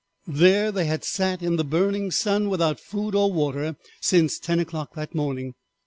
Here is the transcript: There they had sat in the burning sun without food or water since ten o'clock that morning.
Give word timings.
There 0.25 0.71
they 0.71 0.85
had 0.85 1.03
sat 1.03 1.43
in 1.43 1.57
the 1.57 1.63
burning 1.63 2.09
sun 2.09 2.49
without 2.49 2.79
food 2.79 3.13
or 3.13 3.31
water 3.31 3.75
since 4.01 4.39
ten 4.39 4.59
o'clock 4.59 4.95
that 4.95 5.13
morning. 5.13 5.53